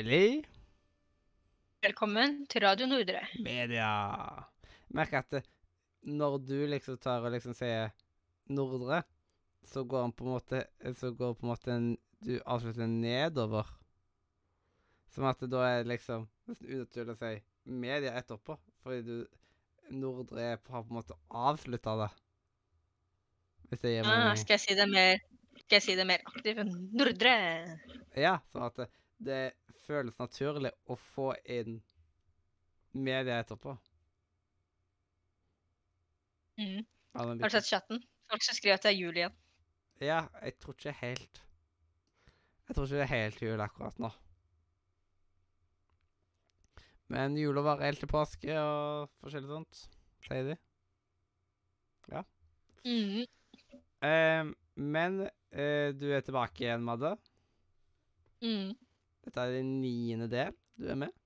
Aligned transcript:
Hjertelig 0.00 0.46
Velkommen 1.84 2.46
til 2.48 2.62
Radio 2.64 2.86
Nordre. 2.88 3.20
media. 3.44 3.88
Merk 4.88 5.12
at 5.12 5.34
når 6.08 6.38
du 6.38 6.54
liksom 6.72 6.96
tar 6.96 7.20
og 7.20 7.34
liksom 7.34 7.52
sier 7.52 7.90
Nordre, 8.48 9.02
så 9.60 9.84
går 9.84 10.06
han 10.06 10.12
på 10.16 10.24
en 10.24 10.30
måte 10.30 10.62
Så 10.96 11.10
går 11.12 11.34
på 11.34 11.44
en 11.44 11.50
måte 11.50 11.72
en, 11.72 11.98
Du 12.24 12.40
avslutter 12.46 12.86
nedover. 12.86 13.66
Som 15.12 15.24
at 15.24 15.36
da 15.40 15.66
er 15.68 15.84
liksom 15.84 16.24
nesten 16.48 16.70
unaturlig 16.78 17.12
å 17.12 17.20
si 17.20 17.42
media 17.64 18.14
etterpå, 18.16 18.56
fordi 18.82 19.02
du 19.02 19.26
Nordre 19.90 20.54
har 20.54 20.62
på 20.64 20.78
en 20.80 20.96
måte 20.96 21.18
avslutta 21.28 21.96
det. 22.00 22.08
Hvis 23.68 23.84
det 23.84 23.92
gir 23.92 24.08
Ah, 24.08 24.32
skal 24.34 24.56
jeg 24.56 24.60
si 24.60 24.74
det 24.80 24.88
mer 24.88 25.20
Skal 25.58 25.76
jeg 25.76 25.82
si 25.82 25.94
det 26.00 26.06
mer 26.06 26.24
aktivt? 26.24 26.64
Nordre. 26.96 27.36
Ja, 28.16 28.38
sånn 28.48 28.64
at 28.64 28.88
det, 29.20 29.40
føles 29.80 30.18
naturlig 30.20 30.70
å 30.90 30.96
få 31.00 31.32
inn 31.48 31.78
media 32.92 33.40
etterpå. 33.40 33.74
Mm. 36.60 36.84
Har 37.16 37.30
du 37.34 37.46
sett 37.50 37.70
chatten? 37.70 38.02
Folk 38.30 38.44
som 38.44 38.56
skriver 38.58 38.78
at 38.78 38.86
det 38.86 38.92
er 38.92 38.98
jul 38.98 39.16
igjen. 39.16 39.36
Ja, 40.00 40.24
jeg 40.44 40.56
tror 40.60 40.76
ikke 40.76 40.92
helt 40.96 41.40
Jeg 42.68 42.76
tror 42.76 42.86
ikke 42.86 43.00
det 43.00 43.04
er 43.04 43.10
helt 43.10 43.42
jul 43.42 43.62
akkurat 43.64 43.98
nå. 44.00 44.10
Men 47.10 47.34
jula 47.34 47.64
varer 47.66 47.88
helt 47.88 48.04
til 48.04 48.10
påske 48.10 48.54
og 48.54 49.10
forskjellig 49.24 49.50
sånt, 49.50 49.80
sier 50.28 50.52
de. 50.52 50.58
Mm. 52.84 53.26
Eh, 54.00 54.44
men 54.74 55.18
eh, 55.52 55.90
du 55.96 56.06
er 56.14 56.22
tilbake 56.24 56.64
igjen, 56.64 56.84
Madde. 56.86 57.16
Mm. 58.40 58.72
Dette 59.24 59.42
er 59.44 59.58
din 59.58 59.80
niende 59.82 60.28
del 60.32 60.54
du 60.80 60.88
er 60.88 60.96
med. 60.96 61.16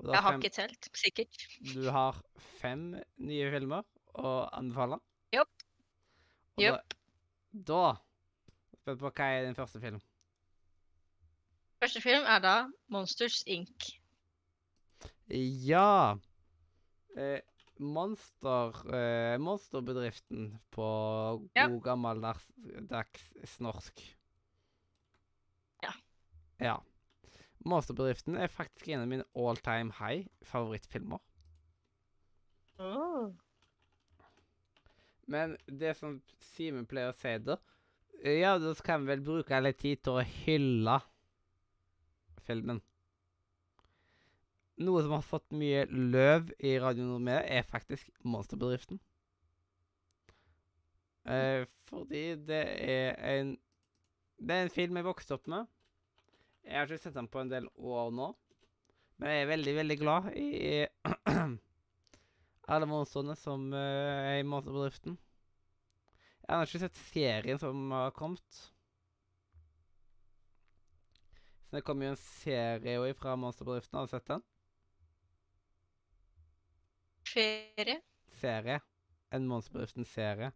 Jeg 0.00 0.22
har 0.22 0.32
fem, 0.32 0.40
ikke 0.40 0.54
telt. 0.54 0.88
Sikkert. 0.96 1.42
du 1.74 1.90
har 1.92 2.16
fem 2.60 2.94
nye 3.20 3.50
filmer 3.52 3.84
å 4.16 4.30
anbefale. 4.56 4.96
Jopp. 5.34 5.66
Jopp. 6.60 6.94
Da, 7.52 7.66
da 7.72 7.82
Spent 8.80 9.02
på 9.02 9.10
hva 9.12 9.26
er 9.28 9.44
din 9.44 9.58
første 9.58 9.80
film? 9.82 10.00
Første 11.80 12.00
film 12.04 12.24
er 12.28 12.40
da 12.44 12.54
Monsters 12.92 13.42
Inc. 13.48 13.90
Ja. 15.30 16.16
Eh, 17.16 17.40
monster, 17.80 18.76
eh, 18.94 19.36
monsterbedriften 19.40 20.54
på 20.72 20.88
Ja. 21.56 21.68
god 21.68 21.82
gammeldags 21.82 23.60
norsk. 23.60 24.00
Ja. 26.60 26.78
Monsterbedriften 27.64 28.36
er 28.40 28.52
faktisk 28.52 28.88
en 28.88 29.04
av 29.04 29.08
mine 29.10 29.26
all 29.36 29.58
time 29.60 29.92
high 29.98 30.28
favorittfilmer. 30.48 31.20
Oh. 32.80 33.32
Men 35.30 35.56
det 35.66 35.94
som 35.98 36.20
Simen 36.54 36.86
pleier 36.88 37.12
å 37.12 37.16
si 37.18 37.34
da 37.44 37.58
Ja, 38.24 38.54
da 38.58 38.72
kan 38.84 39.04
vi 39.04 39.12
vel 39.12 39.24
bruke 39.24 39.60
litt 39.60 39.78
tid 39.82 40.00
til 40.04 40.16
å 40.16 40.24
hylle 40.24 40.96
filmen. 42.48 42.80
Noe 44.80 45.02
som 45.04 45.12
har 45.12 45.24
fått 45.24 45.52
mye 45.52 45.84
løv 45.90 46.50
i 46.58 46.78
Radio 46.80 47.04
Nordmedia, 47.04 47.44
er 47.44 47.68
faktisk 47.68 48.08
Monsterbedriften. 48.24 49.00
Eh, 51.28 51.66
fordi 51.84 52.24
det 52.48 52.62
er 52.80 53.18
en 53.34 53.58
Det 54.40 54.56
er 54.56 54.62
en 54.64 54.72
film 54.72 54.96
jeg 54.96 55.04
vokste 55.04 55.36
opp 55.36 55.46
med. 55.52 55.66
Jeg 56.64 56.76
har 56.76 56.86
ikke 56.88 57.02
sett 57.02 57.16
den 57.16 57.28
på 57.30 57.40
en 57.42 57.50
del 57.50 57.66
år 57.76 58.10
nå, 58.14 58.28
men 59.20 59.32
jeg 59.32 59.42
er 59.42 59.50
veldig, 59.50 59.74
veldig 59.80 59.96
glad 60.00 60.28
i 60.38 60.50
alle 62.72 62.88
monstrene 62.88 63.34
som 63.38 63.70
eh, 63.74 64.34
er 64.34 64.38
i 64.40 64.46
Monsterbedriften. 64.46 65.16
Jeg 66.46 66.56
har 66.56 66.66
ikke 66.66 66.82
sett 66.82 67.00
serien 67.10 67.58
som 67.62 67.90
har 67.94 68.14
kommet. 68.16 68.60
Så 71.66 71.76
det 71.76 71.84
kommer 71.86 72.08
jo 72.08 72.14
en 72.14 72.22
serie 72.22 73.12
fra 73.14 73.36
Monsterbedriften. 73.38 73.98
Har 73.98 74.08
du 74.08 74.14
sett 74.14 74.30
den? 74.30 74.42
Ferie. 77.30 78.00
Serie. 78.40 78.80
En 79.30 79.46
Monsterbedriften-serie. 79.46 80.50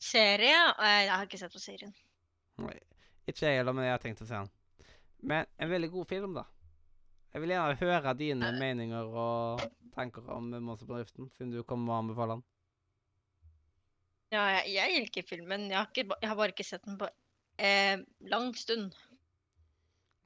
Serie? 0.00 0.56
Jeg 0.80 1.12
har 1.12 1.28
ikke 1.28 1.42
sett 1.42 1.52
på 1.52 1.60
serien. 1.60 1.92
Nei, 2.62 2.78
Ikke 3.28 3.46
jeg 3.46 3.60
heller, 3.60 3.72
men 3.76 3.84
jeg 3.86 3.94
har 3.94 4.02
tenkt 4.02 4.22
å 4.24 4.26
se 4.26 4.34
den. 4.34 4.50
Men 5.22 5.46
en 5.62 5.70
veldig 5.70 5.90
god 5.92 6.08
film, 6.10 6.32
da. 6.34 6.44
Jeg 7.32 7.40
vil 7.44 7.52
gjerne 7.54 7.78
høre 7.80 8.14
dine 8.18 8.48
Eh. 8.50 8.58
meninger 8.60 9.06
og 9.16 9.62
tanker 9.94 10.26
om 10.34 10.50
Monsterbedriften, 10.50 11.30
siden 11.36 11.52
du 11.54 11.62
kommer 11.62 11.86
med 11.86 11.94
å 11.94 12.00
anbefale 12.02 12.34
den. 12.36 12.44
Ja, 14.32 14.42
jeg, 14.58 14.72
jeg 14.74 15.00
liker 15.04 15.22
filmen. 15.28 15.68
Jeg 15.70 15.76
har, 15.78 15.86
ikke, 15.92 16.06
jeg 16.20 16.28
har 16.28 16.36
bare 16.36 16.52
ikke 16.54 16.64
sett 16.66 16.84
den 16.88 16.98
på 16.98 17.08
eh, 17.58 17.98
lang 18.32 18.54
stund. 18.56 18.92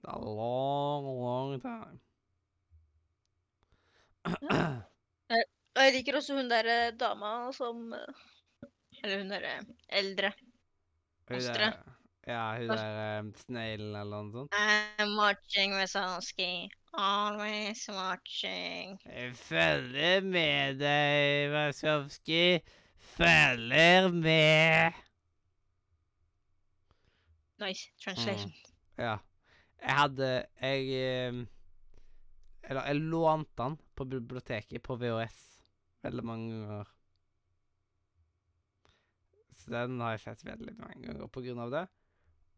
Det 0.03 0.13
er 0.13 0.21
long, 0.23 1.07
long 1.07 1.57
time. 1.61 1.99
Ja. 4.27 4.83
jeg 5.77 5.93
liker 5.95 6.17
også 6.19 6.35
hun 6.39 6.49
derre 6.51 6.91
dama 6.99 7.53
som 7.55 7.93
eh, 7.95 8.25
Eller 9.05 9.21
hun 9.23 9.29
derre 9.31 9.53
eldre. 9.89 10.33
Der- 11.29 11.77
Ja, 12.27 12.57
hun 12.59 12.69
der 12.69 13.21
um, 13.21 13.29
sneglen 13.39 13.95
eller 13.95 14.25
noe 14.27 14.33
sånt. 14.35 14.55
I'm 14.99 15.13
watching 15.15 15.77
Wazowski. 15.79 16.67
Always 16.93 17.85
watching. 17.89 18.97
Jeg 19.07 19.37
følger 19.39 20.25
med 20.27 20.81
deg, 20.81 21.53
Wazowski. 21.53 22.59
Følger 22.99 24.09
med. 24.11 24.99
Nice 27.63 27.93
translation. 28.03 28.51
Ja. 28.99 29.17
Jeg 29.83 29.95
hadde 29.95 30.31
Jeg 30.61 30.81
eh, 30.83 31.47
Eller 32.63 32.87
jeg 32.87 32.97
lånte 32.97 33.63
den 33.63 33.77
på 33.95 34.05
biblioteket 34.05 34.83
på 34.83 34.97
VHS 34.99 35.39
veldig 36.03 36.25
mange 36.27 36.51
ganger. 36.51 36.91
Så 39.51 39.71
den 39.71 40.01
har 40.01 40.17
jeg 40.17 40.25
sett 40.25 40.45
veldig 40.45 40.75
mange 40.81 41.07
ganger 41.07 41.31
på 41.31 41.45
grunn 41.47 41.63
av 41.63 41.71
det. 41.71 41.85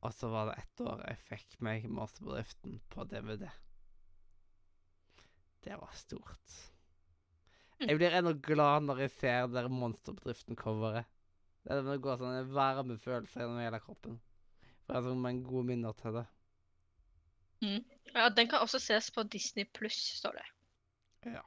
Og 0.06 0.14
så 0.14 0.30
var 0.30 0.50
det 0.50 0.60
ett 0.62 0.82
år 0.86 1.02
jeg 1.08 1.22
fikk 1.26 1.56
meg 1.66 1.88
Monsterbedriften 1.90 2.78
på 2.92 3.06
DVD. 3.10 3.48
Det 5.66 5.74
var 5.80 5.94
stort. 5.98 6.58
Jeg 7.82 7.98
blir 7.98 8.14
ennå 8.14 8.32
glad 8.42 8.86
når 8.86 9.04
jeg 9.04 9.14
ser 9.16 9.50
der 9.50 9.70
Monsterbedriften-coveret. 9.70 11.06
Det 11.66 11.74
er 11.74 12.00
går 12.02 12.20
sånn 12.20 12.38
en 12.38 12.50
varme 12.54 12.96
følelse 12.98 13.42
gjennom 13.42 13.60
hele 13.60 13.80
kroppen. 13.82 14.16
For 14.86 14.94
jeg 14.94 15.04
har 15.04 15.18
mange 15.20 15.44
gode 15.44 15.68
minner 15.68 15.96
til 15.98 16.14
det. 16.16 16.24
Ja, 18.14 18.28
den 18.30 18.48
kan 18.48 18.62
også 18.62 18.80
ses 18.80 19.10
på 19.12 19.26
Disney 19.26 19.66
pluss, 19.66 19.98
står 20.22 20.38
det. 20.38 20.46
Ja. 21.34 21.42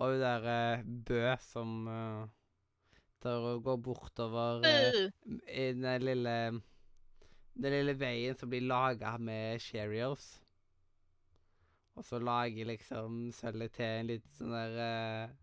Og 0.00 0.14
hun 0.14 0.22
der 0.24 0.48
eh, 0.50 0.84
Bø 1.06 1.20
som 1.44 1.86
uh, 1.86 2.24
tar 3.22 3.44
og 3.52 3.62
går 3.62 3.80
bortover 3.84 4.64
Uh, 4.64 5.12
i 5.46 5.68
den 5.76 6.02
lille 6.02 6.36
Den 7.54 7.74
lille 7.74 7.94
veien 8.00 8.36
som 8.38 8.48
blir 8.50 8.64
laga 8.64 9.16
med 9.20 9.60
Cheerios. 9.60 10.38
Og 11.94 12.04
så 12.08 12.18
lager 12.18 12.64
liksom 12.70 13.26
sølvet 13.36 13.74
til 13.76 13.84
en 13.84 14.08
liten 14.08 14.32
sånn 14.38 14.54
der 14.56 14.78
uh, 14.80 15.34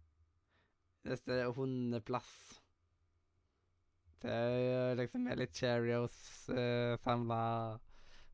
Neste 1.06 1.38
hundeplass. 1.56 2.32
Til 4.20 4.34
å 4.34 4.96
liksom 5.00 5.24
med 5.30 5.40
litt 5.40 5.54
Cheerios 5.56 6.18
uh, 6.52 6.98
samla 7.06 7.42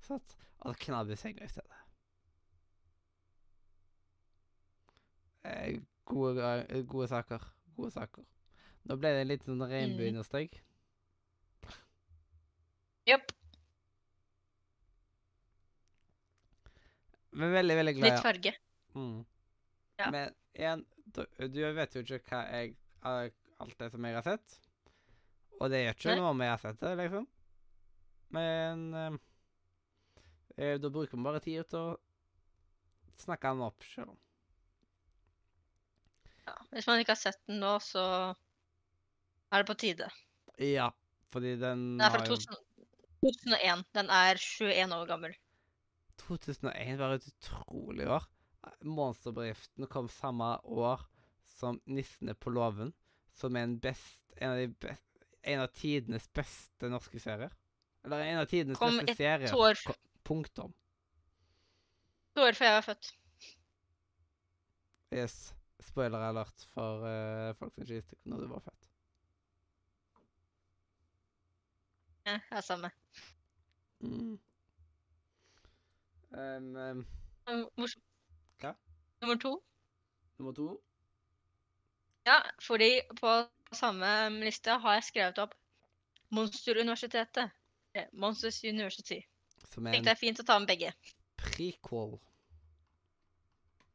sånn. 0.08 0.24
Og 0.64 0.72
så 0.72 0.80
knabber 0.88 1.20
senga 1.20 1.46
i 1.46 1.52
stedet. 1.52 1.82
Eh, 5.46 5.76
gode, 6.10 6.34
gra- 6.40 6.82
gode 6.90 7.08
saker. 7.12 7.44
Gode 7.76 7.92
saker. 7.94 8.26
Nå 8.90 8.98
ble 8.98 9.12
det 9.14 9.22
en 9.26 9.30
liten 9.30 9.52
sånn 9.52 9.70
regnbueunderstrek. 9.70 10.58
Jopp. 13.06 13.36
Men 17.36 17.52
veldig, 17.52 17.76
veldig 17.82 17.94
glad 17.98 18.10
Litt 18.10 18.24
farge. 18.24 18.54
Mm. 18.96 19.18
Ja. 20.00 20.10
Men 20.12 20.36
igjen, 20.56 20.84
du, 21.16 21.22
du 21.52 21.62
vet 21.76 21.96
jo 21.96 22.04
ikke 22.04 22.22
hva 22.32 22.44
jeg 22.52 22.76
Alt 23.06 23.78
det 23.80 23.88
som 23.94 24.04
jeg 24.04 24.16
har 24.18 24.26
sett. 24.26 24.56
Og 25.62 25.70
det 25.72 25.80
gjør 25.80 25.94
ikke 25.96 26.16
noe 26.20 26.32
om 26.34 26.42
jeg 26.44 26.52
har 26.52 26.60
sett 26.60 26.82
det, 26.82 26.90
liksom. 27.00 27.28
Men 28.36 28.82
eh, 29.00 29.14
eh, 30.58 30.74
da 30.82 30.92
bruker 30.92 31.16
vi 31.16 31.24
bare 31.24 31.40
tid 31.44 31.70
til 31.72 31.94
å 31.94 33.22
snakke 33.22 33.54
den 33.54 33.64
opp 33.64 33.86
sjøl. 33.88 34.12
Ja. 36.46 36.58
Hvis 36.74 36.90
man 36.90 37.00
ikke 37.00 37.16
har 37.16 37.22
sett 37.22 37.40
den 37.48 37.62
nå, 37.64 37.78
så 37.80 38.04
er 39.54 39.64
det 39.64 39.70
på 39.70 39.78
tide. 39.86 40.10
Ja, 40.60 40.90
fordi 41.32 41.56
den 41.62 41.88
Den 41.96 42.06
er 42.06 42.12
fra 42.18 42.26
har 42.26 42.34
jo 42.34 42.38
2000, 42.42 42.60
2001. 43.24 43.88
Den 43.96 44.12
er 44.14 44.42
21 44.42 45.00
år 45.00 45.10
gammel. 45.10 45.40
2001 46.28 47.00
var 47.00 47.16
et 47.16 47.28
utrolig 47.30 48.08
år. 48.10 48.26
Monsterbedriften 48.82 49.88
kom 49.92 50.10
samme 50.10 50.56
år 50.64 51.04
som 51.46 51.80
Nissene 51.86 52.34
på 52.34 52.54
låven, 52.54 52.94
som 53.34 53.56
er 53.56 53.68
en, 53.68 53.76
best, 53.80 54.24
en, 54.38 54.52
av 54.52 54.58
de 54.58 54.68
best, 54.88 55.28
en 55.46 55.62
av 55.62 55.70
tidenes 55.76 56.26
beste 56.34 56.90
norske 56.90 57.22
serier. 57.22 57.54
Eller 58.06 58.26
en 58.26 58.42
av 58.42 58.50
tidenes 58.50 58.80
Kom 58.82 58.98
beste 59.00 59.18
serier. 59.20 59.52
Kom 59.52 59.70
et 59.70 59.86
år, 59.86 60.00
Punktum. 60.26 60.74
to 62.34 62.42
år 62.42 62.58
før 62.58 62.72
jeg 62.72 62.80
var 62.80 62.88
født. 62.90 63.12
Yes. 65.14 65.38
Spoiler 65.86 66.24
alert 66.24 66.66
for 66.74 67.04
uh, 67.06 67.54
folk 67.60 67.74
som 67.76 67.84
ikke 67.84 68.00
visste 68.00 68.18
når 68.32 68.42
du 68.42 68.50
var 68.50 68.64
født. 68.66 68.90
Ja, 72.26 72.40
det 72.50 72.58
er 72.58 72.66
samme. 72.66 72.90
Mm. 74.02 74.40
Um, 76.36 77.06
um, 77.48 77.70
Morsomt. 77.80 78.04
Hva? 78.60 78.74
Nummer 79.22 79.38
to. 79.40 79.64
nummer 80.38 80.54
to. 80.54 80.82
Ja, 82.26 82.42
fordi 82.60 83.02
på 83.22 83.36
samme 83.72 84.30
liste 84.44 84.76
har 84.82 84.98
jeg 84.98 85.08
skrevet 85.12 85.40
opp 85.40 85.54
Monsteruniversitetet. 86.36 87.54
Eh, 87.96 88.08
Monsters 88.12 88.64
University. 88.64 89.22
Som 89.72 89.88
er 89.88 89.96
Tenkte 89.96 90.10
det 90.10 90.16
er 90.16 90.20
fint 90.20 90.42
å 90.42 90.48
ta 90.48 90.58
med 90.60 90.68
begge. 90.68 90.92
prequel. 91.40 92.18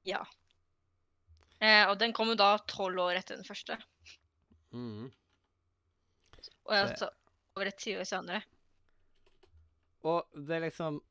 Ja. 0.08 0.22
Eh, 1.60 1.84
og 1.90 1.98
den 2.00 2.14
kom 2.16 2.30
jo 2.32 2.38
da 2.40 2.54
tolv 2.70 3.02
år 3.04 3.18
etter 3.20 3.36
den 3.36 3.44
første. 3.44 3.76
Mm. 4.72 5.10
Og 6.64 6.74
altså 6.76 7.10
over 7.56 7.68
et 7.68 7.76
tiår 7.82 8.06
senere. 8.08 8.40
Og 10.08 10.24
det 10.32 10.56
er 10.56 10.64
liksom 10.70 11.02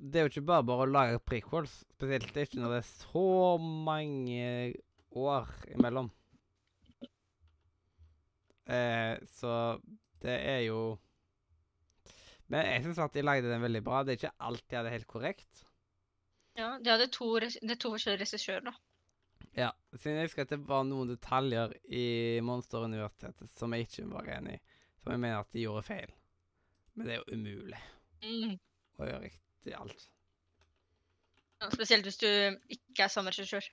Det 0.00 0.16
er 0.16 0.24
jo 0.24 0.30
ikke 0.32 0.46
bare 0.48 0.64
bare 0.64 0.84
å 0.86 0.90
lage 0.90 1.20
prequels. 1.28 1.72
Spesielt 1.92 2.36
ikke 2.40 2.60
når 2.62 2.72
det 2.72 2.78
er 2.80 2.88
så 2.88 3.24
mange 3.60 4.74
år 5.20 5.50
imellom. 5.74 6.08
Eh, 8.70 9.18
så 9.26 9.52
det 10.22 10.36
er 10.46 10.60
jo 10.68 10.98
Men 12.50 12.66
jeg 12.66 12.84
syns 12.84 12.98
at 13.02 13.14
de 13.14 13.22
lagde 13.22 13.50
den 13.50 13.62
veldig 13.62 13.82
bra. 13.86 14.00
Det 14.02 14.14
er 14.14 14.18
ikke 14.20 14.46
alltid 14.48 14.76
hadde 14.78 14.92
helt 14.94 15.06
korrekt. 15.10 15.64
Ja, 16.58 16.72
De 16.82 16.90
hadde 16.90 17.06
to, 17.14 17.28
de 17.38 17.50
det 17.62 17.76
to 17.80 17.92
forskjellige 17.94 18.24
regissører, 18.24 18.64
da. 18.66 18.72
Ja, 19.56 19.68
siden 19.94 20.18
jeg 20.18 20.28
husker 20.28 20.42
at 20.46 20.50
det 20.52 20.58
var 20.66 20.82
noen 20.86 21.08
detaljer 21.12 21.72
i 21.90 22.40
Monsteruniversitetet 22.46 23.50
som 23.54 23.72
jeg 23.74 23.86
ikke 23.86 24.08
var 24.10 24.28
enig 24.36 24.56
i. 24.58 24.60
Som 25.02 25.14
jeg 25.14 25.22
mener 25.22 25.40
at 25.44 25.52
de 25.54 25.62
gjorde 25.64 25.86
feil. 25.86 26.10
Men 26.94 27.06
det 27.06 27.14
er 27.14 27.22
jo 27.22 27.38
umulig 27.38 27.78
Mm. 28.20 28.58
å 28.98 29.06
gjøre 29.08 29.22
riktig 29.24 29.49
alt. 29.76 30.08
Ja, 31.60 31.68
spesielt 31.70 32.04
hvis 32.08 32.16
du 32.18 32.26
ikke 32.72 33.04
er 33.04 33.08
samme 33.12 33.30
regissør. 33.30 33.66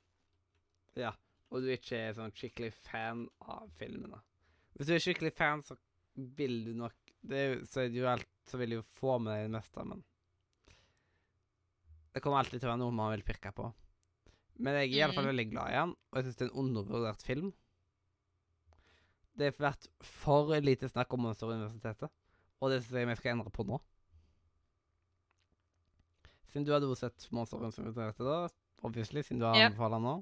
Ja, 0.99 1.13
og 1.51 1.61
du 1.63 1.67
ikke 1.71 1.95
er 1.95 2.13
sånn 2.17 2.33
skikkelig 2.35 2.73
fan 2.73 3.29
av 3.47 3.69
filmene. 3.79 4.19
Hvis 4.75 4.87
du 4.87 4.93
er 4.93 4.99
skikkelig 4.99 5.33
fan, 5.33 5.61
så 5.63 5.77
vil 6.15 6.63
du 6.65 6.73
nok 6.73 6.93
det 7.27 7.67
Så 7.69 7.81
er 7.81 7.89
det 7.89 7.97
jo 7.97 8.07
alt 8.07 8.27
Så 8.45 8.57
vil 8.57 8.69
du 8.69 8.75
jo 8.77 8.83
få 8.99 9.17
med 9.19 9.33
deg 9.33 9.45
det 9.47 9.53
meste, 9.57 9.83
men 9.85 10.03
Det 12.13 12.21
kommer 12.23 12.39
alltid 12.39 12.59
til 12.61 12.67
å 12.69 12.71
være 12.73 12.81
noe 12.81 12.91
man 12.95 13.11
vil 13.13 13.23
pirke 13.27 13.51
på. 13.53 13.73
Men 14.57 14.73
jeg 14.79 14.89
er 14.89 14.95
i 14.97 15.01
alle 15.05 15.13
fall 15.13 15.23
Mhm. 15.25 15.31
veldig 15.35 15.49
glad 15.51 15.69
i 15.69 15.75
den, 15.77 15.95
og 16.11 16.15
jeg 16.17 16.23
syns 16.25 16.35
det 16.37 16.45
er 16.47 16.49
en 16.51 16.59
undervurdert 16.63 17.21
film. 17.21 17.53
Det 19.37 19.45
har 19.53 19.71
vært 19.71 19.87
for 20.01 20.49
lite 20.61 20.89
snakk 20.89 21.13
om 21.13 21.21
Monsteruniversitetet, 21.21 22.09
og 22.59 22.71
det 22.71 22.79
syns 22.83 22.91
jeg 22.97 23.07
vi 23.07 23.15
skal 23.15 23.31
endre 23.35 23.51
på 23.53 23.65
nå. 23.67 23.79
Siden 26.47 26.65
du 26.67 26.73
hadde 26.73 26.87
jo 26.87 26.95
sett 26.95 27.27
Monsteruniversitetet 27.35 28.23
da, 28.23 28.39
obviously, 28.87 29.23
siden 29.23 29.41
du 29.41 29.47
har 29.47 29.57
yeah. 29.57 29.69
anbefalt 29.71 29.97
den 29.97 30.07
nå. 30.07 30.15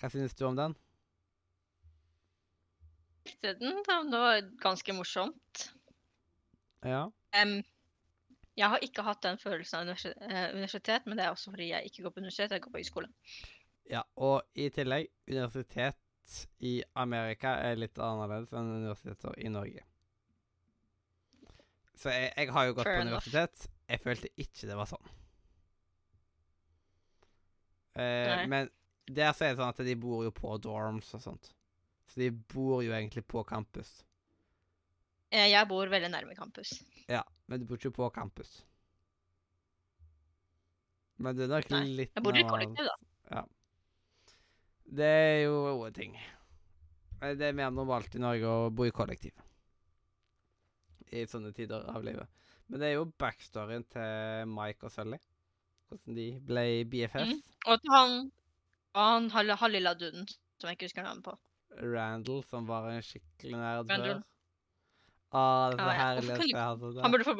Hva 0.00 0.10
synes 0.10 0.34
du 0.38 0.46
om 0.46 0.58
den? 0.58 0.76
Den. 3.42 3.78
Det 4.10 4.18
var 4.18 4.40
ganske 4.62 4.94
morsomt. 4.94 5.66
Ja. 6.82 7.04
Um, 7.38 7.60
jeg 8.58 8.68
har 8.68 8.82
ikke 8.84 9.04
hatt 9.06 9.22
den 9.24 9.38
følelsen 9.38 9.88
av 9.88 9.92
eh, 9.94 10.48
universitet, 10.54 11.06
men 11.06 11.18
det 11.18 11.24
er 11.24 11.34
også 11.34 11.52
fordi 11.54 11.70
jeg 11.70 11.88
ikke 11.88 12.02
går 12.06 12.14
på 12.14 12.20
universitet, 12.20 12.52
jeg 12.52 12.64
går 12.64 12.74
på 12.74 12.82
høyskole. 12.82 13.08
ja. 13.90 14.02
Og 14.16 14.42
i 14.54 14.68
tillegg, 14.74 15.08
universitet 15.30 15.98
i 16.60 16.82
Amerika 16.94 17.56
er 17.64 17.80
litt 17.80 17.98
annerledes 17.98 18.52
enn 18.52 18.74
universiteter 18.82 19.38
i 19.38 19.48
Norge. 19.52 19.86
Så 21.98 22.10
jeg, 22.10 22.32
jeg 22.36 22.52
har 22.52 22.68
jo 22.68 22.76
gått 22.76 22.88
Fair 22.88 22.98
på 22.98 23.06
enough. 23.06 23.12
universitet. 23.12 23.71
Jeg 23.92 24.00
følte 24.00 24.30
ikke 24.40 24.68
det 24.70 24.76
var 24.78 24.88
sånn. 24.88 25.10
Eh, 28.00 28.46
men 28.48 28.70
der 29.04 29.34
så 29.36 29.44
er 29.44 29.52
det 29.52 29.60
sånn 29.60 29.72
at 29.74 29.82
de 29.84 29.96
bor 30.00 30.22
jo 30.24 30.32
på 30.32 30.54
dorms 30.64 31.10
og 31.18 31.24
sånt. 31.24 31.50
Så 32.08 32.22
de 32.22 32.30
bor 32.32 32.80
jo 32.84 32.94
egentlig 32.94 33.24
på 33.28 33.42
campus. 33.48 34.00
Eh, 35.32 35.50
jeg 35.52 35.68
bor 35.68 35.92
veldig 35.92 36.10
nærme 36.12 36.36
campus. 36.36 36.74
Ja, 37.10 37.22
men 37.48 37.60
du 37.60 37.66
bor 37.68 37.80
ikke 37.80 37.92
på 37.96 38.08
campus. 38.14 38.62
Men 41.22 41.36
det 41.36 41.46
er 41.46 41.52
nok 41.52 41.72
Nei, 41.72 41.82
litt 42.02 42.16
Jeg 42.16 42.24
bor 42.24 42.36
i 42.36 42.44
kollektiv, 42.48 42.88
da. 42.88 42.96
Ja. 43.36 43.42
Det 44.92 45.08
er 45.08 45.38
jo 45.44 45.56
gode 45.68 45.92
ting. 45.96 46.16
Det 47.22 47.46
er 47.46 47.56
mer 47.56 47.70
normalt 47.70 48.16
i 48.16 48.20
Norge 48.20 48.48
å 48.48 48.70
bo 48.74 48.88
i 48.88 48.92
kollektiv. 48.94 49.36
I 51.12 51.26
sånne 51.28 51.52
tider 51.54 51.84
av 51.92 52.02
livet. 52.04 52.28
Men 52.72 52.80
det 52.80 52.88
er 52.88 52.94
jo 52.96 53.08
backstoryen 53.20 53.82
til 53.92 54.48
Mike 54.48 54.88
og 54.88 54.92
Sully. 54.94 55.18
Hvordan 55.90 56.16
de 56.16 56.26
ble 56.48 56.62
BFFs. 56.88 57.34
Mm. 57.34 57.40
Og 57.68 57.82
til 57.82 57.92
han, 57.92 58.14
han 58.96 59.26
hal- 59.34 59.58
halvlilla 59.60 59.92
duden, 60.00 60.24
som 60.56 60.70
jeg 60.70 60.78
ikke 60.78 60.88
husker 60.88 61.04
navnet 61.04 61.26
på. 61.26 61.34
Randall, 61.82 62.40
som 62.48 62.64
var 62.68 62.88
en 62.88 63.04
skikkelig 63.04 63.60
nerd 63.60 63.92
før. 63.92 64.22
Ah, 65.36 65.68
det 65.68 65.76
er 65.76 65.84
så 65.84 65.84
ah, 65.84 65.92
ja. 65.92 66.00
herlig 66.00 66.32
å 66.32 66.40
se 66.40 66.56
han 66.56 66.80
sånn. 66.80 67.02
Han 67.04 67.14
burde 67.14 67.28
få 67.28 67.36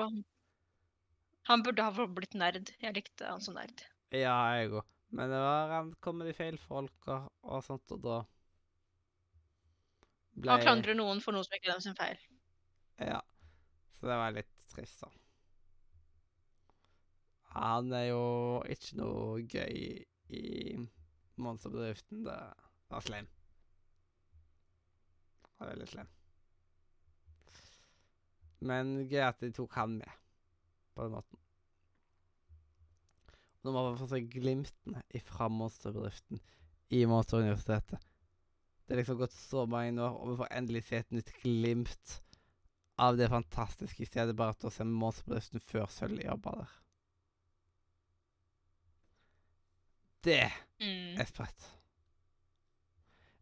Han 1.49 1.65
burde 1.65 1.89
ha 1.89 2.07
blitt 2.21 2.37
nerd. 2.37 2.77
Jeg 2.85 2.97
likte 3.01 3.33
han 3.33 3.41
som 3.45 3.57
nerd. 3.57 3.85
Ja, 4.13 4.37
jeg 4.59 4.69
òg. 4.77 4.85
Men 5.17 5.33
det 5.33 5.41
var 5.41 5.75
han 5.79 5.91
kom 6.05 6.21
med 6.21 6.29
de 6.29 6.37
feil 6.37 6.61
folka 6.61 7.23
og, 7.25 7.33
og 7.57 7.65
sånt, 7.65 7.89
og 7.97 8.05
da 8.05 8.21
Han 10.49 10.65
klandrer 10.65 10.97
noen 10.97 11.25
for 11.25 11.37
noe 11.37 11.45
som 11.45 11.57
ikke 11.57 11.73
er 11.73 11.85
sin 11.85 11.97
feil. 11.97 12.21
Ja. 13.01 13.21
Så 14.03 14.09
det 14.11 14.15
var 14.19 14.33
litt 14.35 14.65
trist, 14.67 15.05
da. 15.05 15.09
Han 17.53 17.93
er 17.95 18.09
jo 18.09 18.23
ikke 18.67 18.97
noe 18.99 19.45
gøy 19.47 19.77
i 20.35 20.49
monsterbedriften. 21.39 22.25
Det 22.27 22.35
var 22.91 23.05
slem. 23.07 23.29
Det 25.45 25.53
var 25.61 25.71
veldig 25.71 25.87
slem. 25.93 26.11
Men 28.67 28.91
gøy 29.07 29.23
at 29.29 29.39
de 29.47 29.53
tok 29.55 29.79
han 29.79 29.95
med, 30.01 30.19
på 30.97 31.07
den 31.07 31.15
måten. 31.15 31.39
Nå 33.63 33.71
må 33.71 33.87
man 33.87 34.03
få 34.03 34.11
se 34.11 34.19
glimtene 34.27 35.05
fra 35.29 35.47
monsterbedriften 35.47 36.43
i 36.91 37.05
Monsteruniversitetet. 37.07 38.03
Det 38.83 38.97
er 38.97 39.05
liksom 39.05 39.23
gått 39.23 39.39
så 39.39 39.63
mange 39.71 40.03
år, 40.03 40.19
og 40.19 40.33
vi 40.33 40.39
får 40.43 40.55
endelig 40.59 40.87
se 40.89 41.05
et 41.05 41.15
nytt 41.15 41.31
glimt 41.39 42.19
av 43.03 43.17
det 43.19 43.29
fantastiske 43.33 44.07
stedet 44.07 44.37
bare 44.39 44.55
til 44.59 44.69
å 44.71 44.73
se 44.75 44.85
monsterbedriften 44.87 45.63
før 45.67 45.89
Sølv 45.91 46.21
jobba 46.23 46.53
der. 46.61 46.73
Det 50.23 50.53
Mm. 50.81 51.19
er 51.21 51.25
sprøtt. 51.27 51.65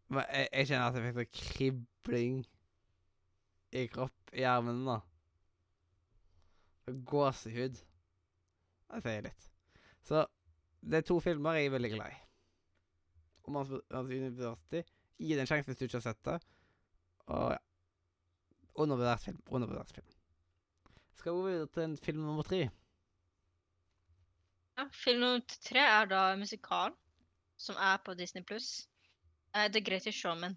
Men 0.09 0.25
jeg, 0.33 0.49
jeg 0.53 0.67
kjenner 0.69 0.87
at 0.89 0.97
jeg 0.99 1.15
fikk 1.15 1.19
sånn 1.21 1.35
kribling 1.41 2.39
i 3.73 3.85
kropp, 3.93 4.33
i 4.35 4.43
armene 4.49 4.85
nå. 4.85 4.97
Gåsehud. 7.07 7.79
Det 8.91 9.03
sier 9.05 9.23
litt. 9.29 9.47
Så 10.03 10.25
det 10.83 10.99
er 11.01 11.07
to 11.07 11.21
filmer 11.23 11.55
jeg 11.61 11.69
er 11.71 11.75
veldig 11.77 11.93
glad 11.95 12.11
i. 12.17 12.19
Og 13.45 13.53
Monster 13.55 13.81
University. 14.01 14.83
Gi 15.21 15.35
det 15.37 15.45
en 15.45 15.51
sjanse 15.53 15.69
hvis 15.71 15.79
du 15.79 15.85
ikke 15.87 16.01
har 16.01 16.09
sett 16.09 16.25
det. 16.27 16.39
Og 17.31 17.51
ja. 17.55 17.59
Undervurdert 18.75 19.21
film. 19.21 19.43
Undervurdert 19.47 19.93
film. 19.95 20.07
Skal 21.19 21.33
vi 21.33 21.39
gå 21.39 21.49
videre 21.49 21.69
til 21.75 21.83
en 21.83 21.97
film 21.99 22.23
nummer 22.25 22.47
tre? 22.47 22.61
Ja, 24.79 24.87
film 24.93 25.21
nummer 25.21 25.59
tre 25.69 25.83
er 25.85 26.07
da 26.09 26.21
musikal, 26.41 26.95
som 27.61 27.77
er 27.77 27.99
på 28.05 28.15
Disney 28.15 28.45
pluss. 28.47 28.87
The 29.53 29.83
Greatest 29.83 30.19
Showman. 30.19 30.57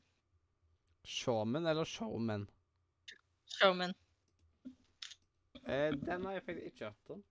Showman 1.03 1.65
eller 1.65 1.83
Showman? 1.83 2.47
Showman. 3.57 3.93
Uh, 5.63 5.91
den 5.95 6.25
har 6.25 6.31
jeg 6.31 6.43
faktisk 6.45 6.65
ikke 6.65 6.85
hørt 6.85 7.09
om. 7.09 7.23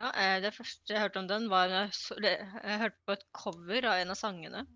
Ja, 0.00 0.10
uh, 0.10 0.42
det 0.42 0.54
første 0.54 0.94
jeg 0.94 1.00
hørte 1.00 1.22
om 1.22 1.28
den, 1.28 1.48
var 1.50 1.64
jeg, 1.72 1.90
jeg 2.22 2.78
hørte 2.82 3.00
på 3.06 3.16
et 3.16 3.24
cover 3.32 3.88
av 3.88 4.02
en 4.02 4.12
av 4.14 4.18
sangene. 4.18 4.66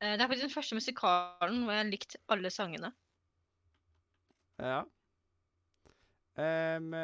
Eh, 0.00 0.16
det 0.16 0.24
er 0.24 0.30
faktisk 0.30 0.48
den 0.48 0.54
første 0.54 0.78
musikalen 0.78 1.64
hvor 1.64 1.74
jeg 1.74 1.84
har 1.84 1.90
likt 1.90 2.16
alle 2.32 2.50
sangene. 2.52 2.92
Ja. 4.60 4.80
Um, 6.40 6.94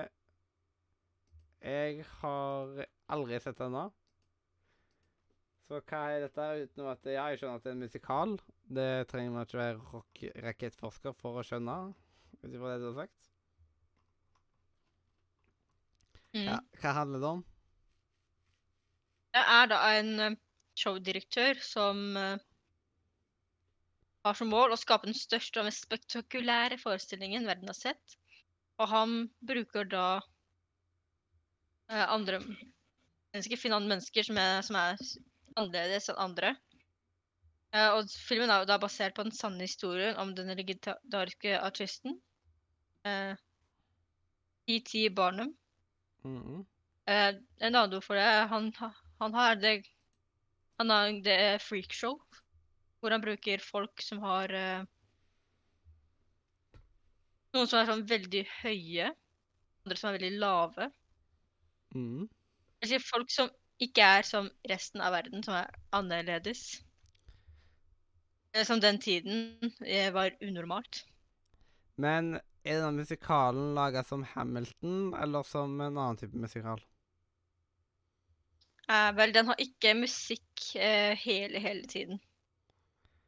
jeg 1.60 2.04
har 2.20 2.82
aldri 3.12 3.40
sett 3.40 3.58
den 3.58 3.72
ennå. 3.72 3.86
Så 5.66 5.80
hva 5.82 6.00
er 6.14 6.22
dette, 6.22 6.44
utenom 6.62 6.92
at 6.92 7.08
ja, 7.10 7.24
jeg 7.32 7.40
skjønner 7.40 7.58
at 7.58 7.64
det 7.64 7.70
er 7.72 7.74
en 7.74 7.84
musikal. 7.84 8.34
Det 8.78 8.90
trenger 9.10 9.32
man 9.34 9.48
ikke 9.48 9.58
være 9.58 9.80
rock-rakettforsker 9.94 11.16
for 11.18 11.40
å 11.40 11.46
skjønne, 11.46 11.76
ut 12.44 12.52
ifra 12.52 12.76
det 12.76 12.84
du 12.84 12.86
har 12.92 13.00
sagt. 13.00 13.30
Mm. 16.36 16.44
Ja, 16.46 16.58
hva 16.80 16.92
handler 17.00 17.24
det 17.24 17.32
om? 17.32 17.44
Det 19.34 19.42
er 19.56 19.70
da 19.72 19.80
en 19.98 20.12
eh, 20.22 20.38
showdirektør 20.78 21.58
som 21.64 22.04
eh, 22.20 22.44
har 24.26 24.36
som 24.38 24.50
mål 24.50 24.74
å 24.74 24.80
skape 24.80 25.08
den 25.08 25.16
største 25.16 25.60
og 25.60 25.68
mest 25.68 25.86
spektakulære 25.86 26.78
forestillingen 26.82 27.46
verden 27.46 27.70
har 27.70 27.78
sett. 27.78 28.16
Og 28.82 28.90
han 28.90 29.16
bruker 29.46 29.86
da 29.88 30.06
eh, 31.92 32.04
andre 32.04 32.42
mennesker, 32.42 33.60
finner 33.60 33.78
andre 33.78 33.94
mennesker 33.94 34.26
som 34.26 34.40
er, 34.42 34.60
som 34.66 34.78
er 34.80 34.98
annerledes 35.56 36.10
enn 36.12 36.22
andre. 36.26 36.54
Eh, 37.74 37.90
og 37.94 38.10
filmen 38.28 38.52
er 38.52 38.62
jo 38.62 38.70
da 38.70 38.78
basert 38.82 39.16
på 39.16 39.24
den 39.26 39.34
sanne 39.36 39.66
historien 39.66 40.18
om 40.20 40.34
den 40.36 40.52
legendariske 40.52 41.56
artisten 41.60 42.18
uh, 43.06 43.34
E.T. 44.66 45.08
Barnum. 45.14 45.52
Mhm. 46.24 46.64
Eh, 47.06 47.34
en 47.62 47.74
annen 47.74 47.94
ord 47.94 48.04
for 48.04 48.18
det, 48.18 48.26
han, 48.50 48.72
han 49.20 49.34
har 49.34 49.60
det 49.62 49.76
Han 50.76 50.90
har 50.90 51.12
det 51.24 51.62
freakshow, 51.62 52.18
hvor 53.06 53.14
han 53.14 53.22
bruker 53.22 53.62
folk 53.62 54.02
som 54.02 54.18
har 54.26 54.50
eh, 54.50 54.86
Noen 57.54 57.68
som 57.70 57.78
er 57.78 57.86
sånn 57.88 58.02
veldig 58.10 58.42
høye, 58.58 59.06
andre 59.86 59.96
som 59.96 60.10
er 60.10 60.18
veldig 60.18 60.40
lave. 60.42 60.88
Jeg 62.82 62.90
sier 62.90 63.04
folk 63.06 63.30
som 63.32 63.48
ikke 63.80 64.08
er 64.18 64.26
som 64.26 64.50
resten 64.68 65.00
av 65.00 65.14
verden, 65.14 65.44
som 65.46 65.54
er 65.62 65.70
annerledes. 65.96 66.66
Eh, 68.52 68.66
Som 68.66 68.82
den 68.82 68.98
tiden 69.00 69.72
eh, 69.86 70.10
var 70.12 70.36
unormalt. 70.44 71.04
Men 71.96 72.34
er 72.66 72.82
denne 72.82 72.98
musikalen 72.98 73.72
laga 73.78 74.02
som 74.04 74.26
Hamilton, 74.34 75.14
eller 75.16 75.46
som 75.48 75.80
en 75.80 75.96
annen 75.96 76.20
type 76.20 76.36
musikal? 76.36 76.82
Eh, 78.90 79.10
vel, 79.16 79.32
den 79.32 79.48
har 79.48 79.62
ikke 79.62 79.96
musikk 79.96 80.72
eh, 80.76 81.16
hele, 81.24 81.62
hele 81.62 81.88
tiden. 81.88 82.20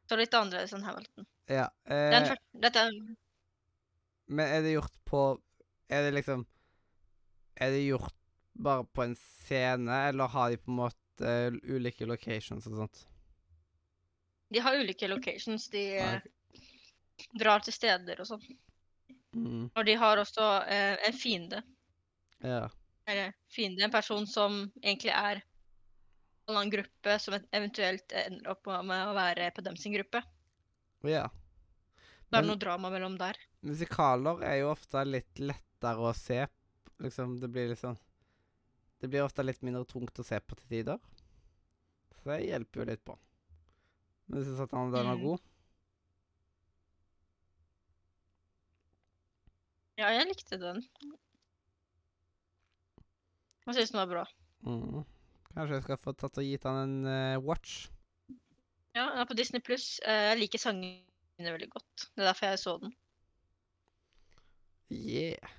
Så 0.09 0.17
litt 0.17 0.33
annerledes 0.33 0.73
enn 0.73 0.85
Hamilton. 0.85 1.27
Ja. 1.49 1.67
Den 1.85 2.25
første, 2.25 2.61
dette 2.65 2.81
er 2.87 2.95
men 4.29 4.45
er 4.45 4.61
det 4.61 4.75
gjort 4.75 4.97
på 5.09 5.19
Er 5.89 6.05
det 6.05 6.13
liksom 6.19 6.45
Er 7.57 7.73
det 7.73 7.85
gjort 7.87 8.15
bare 8.59 8.83
på 8.83 9.03
en 9.03 9.15
scene, 9.15 10.01
eller 10.09 10.27
har 10.27 10.49
de 10.51 10.57
på 10.59 10.71
en 10.71 10.79
måte 10.81 11.23
uh, 11.23 11.53
ulike 11.63 12.03
locations 12.05 12.65
og 12.67 12.73
sånt? 12.75 12.97
De 14.51 14.59
har 14.59 14.75
ulike 14.75 15.07
locations. 15.07 15.69
De 15.71 15.83
eh, 15.95 16.17
drar 17.39 17.63
til 17.63 17.71
steder 17.71 18.19
og 18.19 18.27
sånn. 18.27 18.43
Mm, 19.31 19.69
Og 19.71 19.85
de 19.87 19.95
har 20.01 20.19
også 20.19 20.47
uh, 20.67 20.97
en 21.07 21.15
fiende. 21.15 21.61
ja. 22.43 22.65
Eller 23.07 23.31
fiende, 23.47 23.85
en 23.87 23.95
person 23.95 24.27
som 24.27 24.59
egentlig 24.83 25.13
er 25.15 25.39
annen 26.57 26.71
gruppe, 26.73 27.19
som 27.19 27.33
eventuelt 27.51 28.11
ender 28.11 28.49
opp 28.51 28.65
med 28.65 29.07
å 29.09 29.13
være 29.17 29.51
på 29.55 29.61
dem 29.65 29.75
sin 29.77 29.93
gruppe. 29.93 30.23
ja. 31.03 31.25
Er 32.31 32.31
Men 32.31 32.43
det 32.43 32.47
noe 32.51 32.59
drama 32.61 32.89
mellom 32.93 33.17
der. 33.17 33.37
musikaler 33.65 34.43
er 34.45 34.59
jo 34.59 34.67
ofte 34.71 35.01
litt 35.05 35.39
lettere 35.39 35.97
å 35.97 36.13
se. 36.13 36.43
Liksom, 37.01 37.39
det 37.39 37.47
blir 37.49 37.69
liksom 37.69 37.97
Det 39.01 39.07
blir 39.07 39.23
ofte 39.23 39.41
litt 39.43 39.61
mindre 39.63 39.85
tungt 39.85 40.19
å 40.19 40.23
se 40.27 40.39
på 40.39 40.55
til 40.59 40.67
tider. 40.67 40.99
Så 42.19 42.29
det 42.29 42.41
hjelper 42.45 42.81
jo 42.81 42.85
litt 42.91 43.03
på. 43.05 43.15
Men 44.27 44.39
jeg 44.41 44.49
syns 44.49 44.59
at 44.59 44.69
den 44.71 44.91
den 44.91 45.07
var 45.07 45.15
Mm. 45.15 45.23
god. 45.23 45.39
Ja, 49.99 50.09
jeg 50.15 50.27
likte 50.29 50.57
den. 50.61 50.83
Jeg 53.67 53.75
syns 53.75 53.91
den 53.91 53.99
var 53.99 54.07
bra. 54.13 54.25
Mm. 54.65 55.03
Kanskje 55.55 55.79
jeg 55.79 55.85
skal 55.87 56.01
få 56.01 56.13
tatt 56.17 56.39
og 56.39 56.45
gitt 56.45 56.67
han 56.67 56.81
en 56.83 56.97
uh, 57.09 57.45
watch. 57.45 57.87
Ja, 58.95 59.05
den 59.09 59.21
er 59.21 59.29
på 59.29 59.37
Disney 59.37 59.61
pluss. 59.63 59.99
Jeg 60.05 60.37
liker 60.39 60.61
sangene 60.61 61.53
veldig 61.53 61.69
godt. 61.71 62.09
Det 62.15 62.23
er 62.23 62.29
derfor 62.29 62.51
jeg 62.51 62.61
så 62.61 62.75
den. 62.81 62.93
Yeah. 64.89 65.51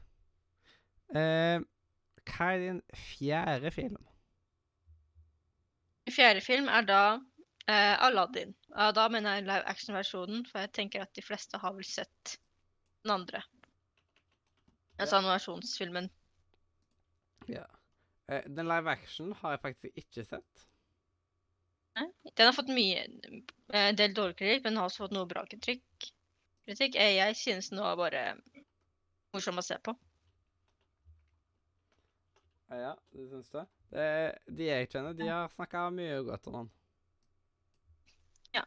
Uh, 1.15 1.63
hva 2.31 2.53
er 2.55 2.63
din 2.65 2.81
fjerde 2.95 3.71
film? 3.75 3.99
Min 6.07 6.15
fjerde 6.15 6.43
film 6.43 6.69
er 6.69 6.87
da 6.87 7.03
eh, 7.71 8.03
Aladdin. 8.03 8.55
Ja, 8.75 8.91
da 8.95 9.09
mener 9.13 9.39
jeg 9.39 9.47
live 9.47 9.67
action-versjonen, 9.71 10.45
for 10.49 10.65
jeg 10.65 10.73
tenker 10.77 11.05
at 11.05 11.13
de 11.17 11.25
fleste 11.25 11.59
har 11.59 11.75
vel 11.77 11.87
sett 11.87 12.37
den 13.05 13.15
andre. 13.15 13.43
Altså 15.01 15.21
animasjonsfilmen. 15.21 16.11
Ja. 17.49 17.65
Eh, 18.31 18.45
den 18.47 18.69
live 18.71 18.91
action 18.93 19.33
har 19.41 19.57
jeg 19.57 19.63
faktisk 19.65 20.03
ikke 20.05 20.25
sett. 20.29 20.67
Den 22.01 22.47
har 22.47 22.55
fått 22.55 22.71
mye 22.73 23.01
eh, 23.03 23.89
En 23.91 23.97
del 23.99 24.15
dårlig 24.17 24.37
kritikk, 24.39 24.63
men 24.65 24.73
den 24.77 24.81
har 24.81 24.89
også 24.89 25.03
fått 25.05 25.17
noe 25.17 25.29
bra 25.29 25.43
kritikk. 25.51 26.11
Eh, 26.71 27.17
Jeg 27.17 27.37
synes 27.37 27.73
den 27.73 27.83
var 27.83 27.99
bare 27.99 28.23
morsom 29.35 29.59
å 29.59 29.65
se 29.67 29.79
på. 29.83 29.97
Ja, 32.71 32.95
det 33.11 33.27
syns 33.33 33.51
du? 33.51 33.65
Det, 33.91 34.07
de 34.47 34.69
jeg 34.69 34.91
kjenner, 34.93 35.17
de 35.19 35.27
har 35.27 35.51
snakka 35.51 35.89
mye 35.91 36.21
godt 36.23 36.47
om 36.53 36.59
den. 36.61 36.69
Ja. 38.55 38.63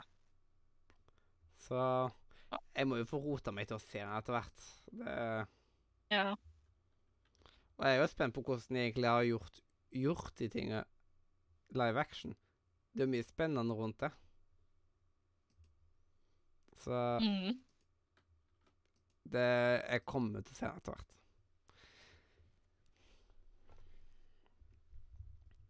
Så 1.63 1.79
jeg 2.75 2.89
må 2.89 2.99
jo 2.99 3.07
få 3.07 3.21
rota 3.23 3.53
meg 3.55 3.69
til 3.69 3.79
å 3.79 3.83
se 3.83 4.01
den 4.03 4.11
etter 4.17 4.35
hvert. 4.35 4.65
Det, 4.91 5.13
Ja. 6.11 6.33
Og 7.83 7.89
jeg 7.89 7.97
er 7.97 8.01
jo 8.01 8.07
spent 8.07 8.33
på 8.37 8.41
hvordan 8.47 8.77
de 8.77 8.81
egentlig 8.85 9.09
har 9.11 9.25
gjort, 9.27 9.57
gjort 9.91 10.29
de 10.39 10.47
tingene 10.53 10.83
live 11.75 11.99
action. 11.99 12.35
Det 12.95 13.03
er 13.03 13.09
mye 13.11 13.25
spennende 13.27 13.75
rundt 13.75 13.99
det. 13.99 14.11
Så 16.83 16.95
Mm. 17.21 17.59
det 19.31 19.43
Jeg 19.89 20.05
kommer 20.05 20.41
til 20.41 20.53
å 20.53 20.59
se 20.61 20.65
etter 20.71 20.93
hvert. 20.95 21.09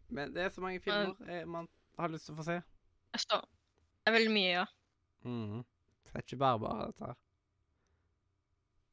Men 0.09 0.33
det 0.35 0.43
er 0.45 0.49
så 0.53 0.61
mange 0.61 0.79
filmer 0.83 1.15
jeg, 1.27 1.47
man 1.49 1.67
har 1.99 2.11
lyst 2.13 2.25
til 2.29 2.35
å 2.35 2.37
få 2.37 2.45
se. 2.45 2.59
Jeg 3.13 3.19
står. 3.25 3.41
Det 4.03 4.11
er 4.11 4.17
veldig 4.17 4.33
mye, 4.33 4.51
ja. 4.59 4.65
Mm. 5.25 5.63
Så 6.03 6.11
det 6.11 6.19
er 6.19 6.25
ikke 6.27 6.37
bare 6.43 6.59
bare, 6.59 6.87
dette 6.91 7.05
her. 7.09 7.17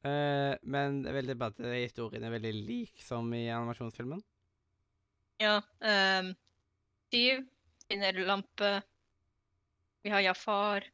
Eh, 0.01 0.53
men 0.63 1.01
det 1.03 1.11
er 1.11 1.17
veldig 1.19 1.37
bra 1.37 1.51
at 1.51 1.59
historien 1.75 2.23
er 2.25 2.33
veldig 2.33 2.53
lik 2.57 3.03
som 3.05 3.27
i 3.37 3.45
animasjonsfilmen. 3.53 4.23
Ja. 5.41 5.59
Um, 5.81 6.33
Syv 7.11 7.43
finner 7.87 8.17
lampe. 8.25 8.81
Vi 10.01 10.09
har 10.09 10.23
Jafar. 10.25 10.85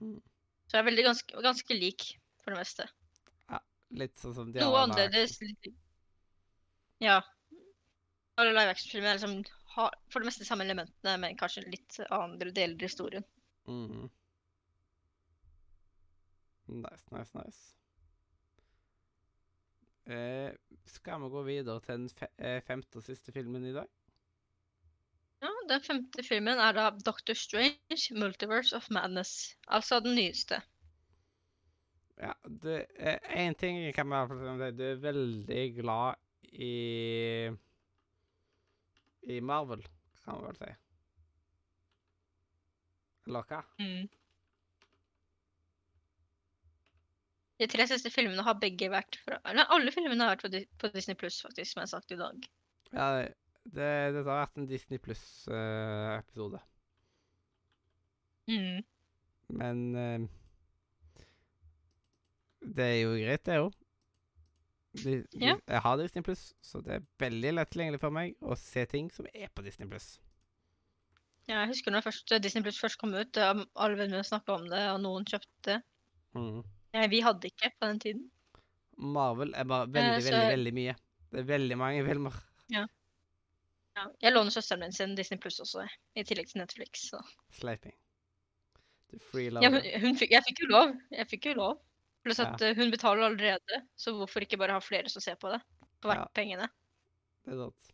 Mm. 0.00 0.20
Så 0.66 0.76
det 0.76 0.80
er 0.80 0.88
veldig 0.90 1.04
ganske, 1.06 1.42
ganske 1.42 1.74
lik 1.74 2.06
for 2.42 2.52
det 2.52 2.60
meste. 2.60 2.86
Ja, 3.48 3.60
Litt 4.02 4.18
sånn 4.20 4.34
som 4.36 4.52
de 4.52 4.62
Noe 4.62 4.84
annerledes. 4.84 5.38
Ja. 7.02 7.22
Alle 8.38 8.52
live 8.52 8.74
action-filmer 8.74 9.14
er 9.14 9.18
liksom, 9.18 9.40
har 9.74 9.96
for 10.12 10.22
det 10.22 10.28
meste 10.30 10.46
samme 10.46 10.66
elementene, 10.68 11.16
men 11.18 11.38
kanskje 11.40 11.66
litt 11.66 11.98
andre 12.14 12.52
deler 12.54 12.78
i 12.78 12.86
historien. 12.86 13.26
Mm. 13.66 14.06
Nice, 16.68 17.08
nice, 17.10 17.32
nice. 17.34 17.74
Eh, 20.08 20.52
skal 20.88 21.20
vi 21.20 21.28
gå 21.28 21.42
videre 21.44 21.80
til 21.84 21.98
den 22.00 22.08
fe 22.16 22.28
eh, 22.40 22.62
femte 22.64 22.96
og 23.00 23.04
siste 23.04 23.32
filmen 23.34 23.66
i 23.68 23.74
dag? 23.76 23.88
Ja, 25.44 25.50
Den 25.68 25.84
femte 25.84 26.24
filmen 26.24 26.58
er 26.58 26.72
da 26.72 26.88
Doctor 27.04 27.36
Strange, 27.36 28.00
Multiverse 28.16 28.76
of 28.76 28.88
Madness. 28.90 29.54
Altså 29.68 30.00
den 30.00 30.16
nyeste. 30.16 30.62
Ja, 32.18 32.32
det 32.64 32.86
er 32.96 33.18
én 33.46 33.54
ting 33.54 33.78
jeg 33.84 33.94
kan 33.94 34.10
fall 34.10 34.40
si 34.40 34.48
om. 34.50 34.64
Du 34.74 34.82
er 34.82 35.02
veldig 35.04 35.64
glad 35.76 36.14
i 36.52 36.72
I 39.22 39.40
Marvel, 39.40 39.84
kan 40.24 40.34
man 40.40 40.48
vel 40.48 40.56
si. 40.56 40.72
Eller 43.28 43.44
hva? 43.44 43.60
De 47.58 47.66
tre 47.66 47.86
siste 47.90 48.10
filmene 48.14 48.44
har 48.46 48.54
begge 48.62 48.86
vært 48.92 49.16
fra 49.24 49.40
Nei, 49.50 49.64
alle 49.74 49.90
filmene 49.94 50.22
har 50.24 50.36
vært 50.36 50.44
på, 50.46 50.50
Di- 50.52 50.68
på 50.78 50.90
Disney 50.94 51.16
Pluss, 51.18 51.40
faktisk, 51.42 51.72
som 51.72 51.80
jeg 51.82 51.88
har 51.88 51.92
sagt 51.96 52.12
i 52.14 52.18
dag. 52.20 52.46
Ja, 52.94 53.08
det, 53.18 53.88
det 54.14 54.22
har 54.22 54.28
vært 54.28 54.60
en 54.60 54.68
Disney 54.70 55.00
Pluss-episode. 55.02 56.60
Mm. 58.48 58.78
Men 59.58 59.82
uh, 59.96 60.28
Det 62.78 62.86
er 62.86 62.96
jo 63.02 63.10
greit, 63.18 63.44
det 63.48 63.58
òg. 63.64 63.74
De, 64.98 65.18
de, 65.34 65.42
Jeg 65.50 65.82
har 65.84 65.98
Disney 66.00 66.24
Pluss, 66.24 66.46
så 66.64 66.80
det 66.82 66.94
er 66.96 67.04
veldig 67.20 67.52
lett 67.58 67.70
tilgjengelig 67.74 68.00
for 68.02 68.14
meg 68.14 68.38
å 68.40 68.56
se 68.58 68.86
ting 68.90 69.10
som 69.14 69.28
er 69.34 69.50
på 69.54 69.62
Disney 69.66 69.86
Pluss. 69.90 70.14
Ja, 71.48 71.62
jeg 71.62 71.74
husker 71.74 71.92
når 71.94 72.04
først, 72.06 72.32
eh, 72.32 72.40
Disney 72.44 72.64
Pluss 72.64 72.80
først 72.80 72.98
kom 73.00 73.12
ut, 73.16 73.38
alle 73.40 73.98
vennene 74.00 74.24
snakka 74.26 74.56
om 74.58 74.66
det, 74.70 74.80
og 74.94 74.98
noen 75.04 75.26
kjøpte 75.28 75.68
det. 75.68 75.78
Mm. 76.36 76.62
Nei, 76.94 77.06
vi 77.12 77.20
hadde 77.20 77.50
ikke 77.50 77.70
på 77.78 77.86
den 77.86 77.98
tiden. 78.00 78.30
Marvel 78.98 79.52
er 79.54 79.64
bare 79.68 79.86
veldig, 79.86 80.22
så- 80.24 80.30
veldig, 80.32 80.48
veldig 80.54 80.72
mye. 80.74 80.94
Det 81.30 81.40
er 81.40 81.44
veldig 81.44 81.76
mange 81.78 82.04
filmer. 82.06 82.32
Ja. 82.72 82.86
Jeg 84.22 84.32
låner 84.32 84.50
søsteren 84.54 84.80
min 84.80 84.92
sin 84.92 85.14
Disney 85.18 85.38
Plus 85.42 85.58
også, 85.60 85.84
i 86.16 86.22
tillegg 86.24 86.48
til 86.48 86.60
Netflix. 86.62 87.08
Så. 87.10 87.18
Sleiping. 87.50 87.94
Du 89.10 89.18
free 89.18 89.50
Ja, 89.50 89.70
hun, 89.70 89.82
hun 90.00 90.16
fikk, 90.16 90.30
jeg 90.30 90.42
fikk 90.46 90.60
jo 90.62 90.66
lov. 90.70 90.94
Jeg 91.10 91.26
fikk 91.28 91.46
jo 91.50 91.54
lov. 91.54 91.78
Pluss 92.24 92.38
at 92.40 92.60
ja. 92.60 92.74
hun 92.74 92.90
betaler 92.90 93.22
allerede, 93.28 93.82
så 93.96 94.12
hvorfor 94.14 94.42
ikke 94.44 94.58
bare 94.58 94.72
ha 94.76 94.80
flere 94.80 95.08
som 95.08 95.20
ser 95.22 95.36
på 95.36 95.50
det? 95.52 95.60
For 96.02 96.14
Ja. 96.14 96.26
pengene. 96.34 96.68
Det 97.44 97.54
er 97.54 97.58
sant. 97.64 97.92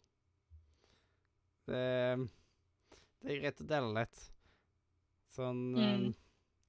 Det, 1.67 2.29
det 3.25 3.33
er 3.33 3.41
greit 3.41 3.61
å 3.63 3.67
dele 3.69 3.95
litt. 4.01 4.25
Sånn 5.35 5.63
Mm. 5.75 6.07
um, 6.07 6.15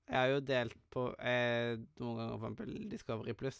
Jeg 0.06 0.18
har 0.20 0.30
jo 0.30 0.42
delt 0.46 0.78
på 0.94 1.08
eh, 1.18 1.76
noen 2.02 2.20
ganger 2.20 2.38
for 2.38 2.46
eksempel 2.46 2.90
Discovery 2.92 3.34
Pluss, 3.38 3.60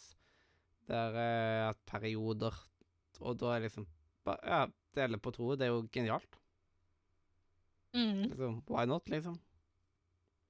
der 0.86 1.16
jeg 1.18 1.60
har 1.62 1.72
hatt 1.72 1.82
perioder, 1.90 2.58
og 3.18 3.38
da 3.40 3.56
er 3.56 3.64
liksom 3.66 3.88
bare, 4.26 4.42
Ja, 4.46 4.60
dele 4.94 5.18
på 5.18 5.32
to, 5.34 5.54
det 5.58 5.66
er 5.66 5.74
jo 5.74 5.82
genialt. 5.92 6.38
Mm. 7.96 8.22
Liksom, 8.30 8.60
why 8.70 8.86
not, 8.86 9.08
liksom? 9.10 9.38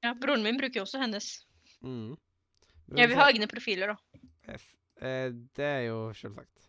Ja, 0.04 0.12
broren 0.14 0.44
min 0.44 0.58
bruker 0.60 0.82
jo 0.82 0.86
også 0.86 1.00
hennes. 1.00 1.30
Mm. 1.80 2.16
Men 2.86 3.00
Jeg 3.00 3.10
vil 3.10 3.20
ha 3.20 3.30
egne 3.30 3.48
profiler, 3.50 3.94
da. 3.94 4.20
Yes. 4.52 4.66
Eh, 5.00 5.32
det 5.56 5.66
er 5.66 5.82
jo 5.88 5.98
selvsagt. 6.16 6.68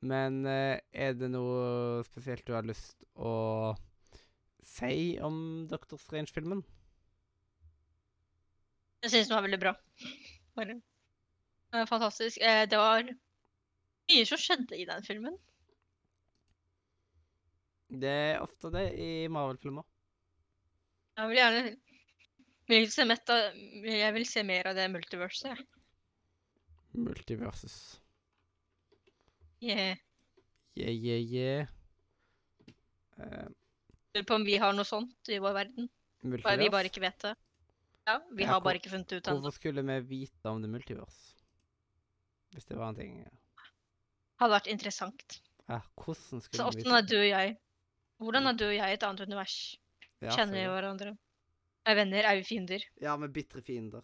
Men 0.00 0.44
eh, 0.48 0.80
er 0.92 1.14
det 1.18 1.28
noe 1.32 2.00
spesielt 2.08 2.46
du 2.48 2.54
har 2.56 2.64
lyst 2.66 3.04
å 3.20 3.74
si 4.64 5.18
om 5.20 5.66
Doctor 5.68 6.00
Strange-filmen? 6.00 6.64
Jeg 9.02 9.10
synes 9.14 9.28
den 9.30 9.36
var 9.36 9.44
veldig 9.46 9.60
bra. 9.62 9.72
Bare. 10.58 10.74
Var 11.72 11.86
fantastisk. 11.88 12.38
Eh, 12.42 12.66
det 12.68 12.78
var 12.78 13.06
mye 14.10 14.26
som 14.28 14.40
skjedde 14.40 14.76
i 14.76 14.84
den 14.88 15.04
filmen. 15.06 15.38
Det 17.90 18.10
er 18.10 18.42
ofte 18.44 18.70
det 18.74 18.84
i 19.02 19.10
Marvel-filmer. 19.32 19.86
Jeg 21.18 21.28
vil 21.30 21.40
gjerne 21.40 21.62
vil 22.70 22.86
se 22.94 23.04
mett 23.08 23.32
av, 23.34 23.56
Jeg 23.82 24.12
vil 24.14 24.26
se 24.28 24.44
mer 24.46 24.68
av 24.70 24.76
det 24.78 24.86
multiverset. 24.92 25.50
jeg. 25.56 25.66
Multiversus. 26.94 28.00
Yeah. 29.62 29.96
Yeah, 30.76 30.92
yeah, 30.94 31.20
yeah. 31.20 31.66
Eh, 33.18 33.48
Lurer 34.14 34.24
på 34.26 34.34
om 34.34 34.44
vi 34.46 34.56
har 34.58 34.72
noe 34.74 34.86
sånt 34.86 35.28
i 35.28 35.38
vår 35.38 35.52
verden. 35.54 35.88
Bare 36.22 36.30
vi 36.30 36.30
multivers? 36.30 36.70
bare 36.72 36.90
ikke 36.90 37.02
vet 37.04 37.18
det. 37.26 37.34
Ja, 38.10 38.16
vi 38.34 38.46
har 38.48 38.60
bare 38.64 38.80
ikke 38.80 38.90
funnet 38.90 39.12
ut 39.12 39.20
ennå. 39.28 39.38
Hvorfor 39.38 39.54
skulle 39.54 39.84
vi 39.86 39.98
vite 40.08 40.50
om 40.50 40.62
det 40.62 40.70
multiverse? 40.72 41.36
Hvis 42.50 42.66
det 42.66 42.78
var 42.78 42.90
en 42.90 42.98
ting 42.98 43.18
Hadde 44.40 44.54
vært 44.56 44.70
interessant. 44.72 45.36
Ja, 45.68 45.78
hvordan 46.00 46.40
skulle 46.42 46.58
Så 46.58 46.70
vi 46.72 46.80
åssen 46.82 46.96
er 46.96 47.04
du 47.06 47.18
og 47.20 47.26
jeg? 47.28 47.56
Hvordan 48.18 48.48
er 48.50 48.56
du 48.58 48.64
og 48.66 48.74
jeg 48.74 48.90
i 48.94 48.96
et 48.96 49.04
annet 49.06 49.22
univers? 49.28 49.56
Ja, 50.20 50.32
Kjenner 50.34 50.56
vi 50.56 50.72
hverandre? 50.72 51.12
Er 51.86 51.96
venner? 51.96 52.26
Er 52.26 52.40
vi 52.40 52.46
fiender? 52.48 52.86
Ja, 53.00 53.14
med 53.20 53.32
bitre 53.36 53.62
fiender. 53.62 54.02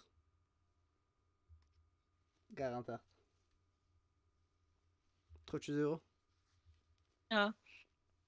Garantert. 2.56 3.02
Tror 5.46 5.62
ikke 5.62 5.74
du 5.74 5.82
òg? 5.94 6.04
Ja. 7.34 7.48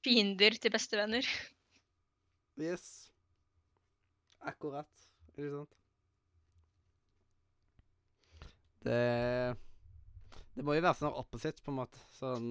Fiender 0.04 0.58
til 0.58 0.74
bestevenner. 0.74 1.28
Yes. 2.58 3.12
Akkurat. 4.42 5.07
Ikke 5.38 5.50
sant? 5.54 5.74
Det 8.82 9.56
Det 10.56 10.64
må 10.66 10.74
jo 10.74 10.82
være 10.82 10.98
sånn 10.98 11.14
opposite, 11.14 11.62
på 11.62 11.70
en 11.70 11.78
måte. 11.78 12.00
Sånn 12.16 12.48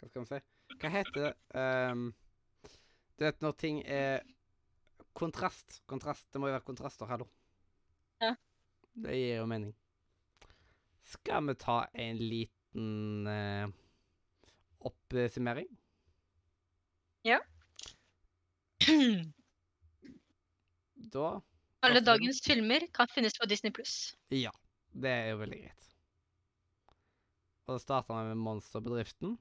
Hva 0.00 0.08
skal 0.08 0.24
man 0.24 0.30
si? 0.32 0.40
Hva 0.80 0.90
heter 0.96 1.16
det 1.20 1.30
Um, 1.60 2.08
Du 3.18 3.24
vet 3.26 3.42
når 3.44 3.52
ting 3.60 3.82
er 3.84 4.24
Kontrast. 5.14 5.80
Kontrast. 5.90 6.26
Det 6.32 6.40
må 6.40 6.48
jo 6.48 6.54
være 6.54 6.64
kontraster, 6.64 7.06
hallo. 7.10 7.26
Ja. 8.22 8.34
Det 8.94 9.16
gir 9.18 9.40
jo 9.40 9.46
mening. 9.50 9.74
Skal 11.10 11.46
vi 11.48 11.54
ta 11.58 11.82
en 11.94 12.16
liten 12.22 13.26
uh, 13.26 13.66
oppsummering? 14.86 15.68
Da 21.10 21.40
Alle 21.86 22.00
dagens 22.04 22.40
filmer 22.44 22.84
kan 22.92 23.08
finnes 23.08 23.36
på 23.38 23.46
Disney 23.48 23.72
pluss. 23.72 24.14
Ja, 24.34 24.52
det 24.92 25.10
er 25.10 25.30
jo 25.32 25.38
veldig 25.40 25.60
greit. 25.62 25.86
Og 27.66 27.76
da 27.76 27.78
starta 27.80 28.18
med 28.26 28.36
Monsterbedriften. 28.36 29.36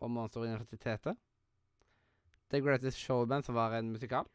Og 0.00 0.10
Monsteruniversitetet. 0.10 1.16
The 2.50 2.60
Greatest 2.62 2.98
Showman, 2.98 3.42
som 3.42 3.54
var 3.58 3.74
en 3.78 3.92
musikal. 3.94 4.26